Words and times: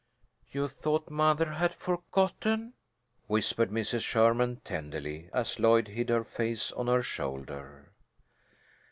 "You 0.51 0.67
thought 0.67 1.11
mother 1.11 1.51
had 1.51 1.75
forgotten," 1.75 2.73
whispered 3.27 3.69
Mrs. 3.69 4.01
Sherman, 4.01 4.55
tenderly, 4.63 5.29
as 5.31 5.59
Lloyd 5.59 5.89
hid 5.89 6.09
her 6.09 6.23
face 6.23 6.71
on 6.71 6.87
her 6.87 7.03
shoulder. 7.03 7.91